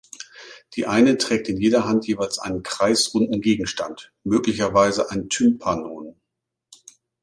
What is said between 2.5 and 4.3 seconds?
kreisrunden Gegenstand,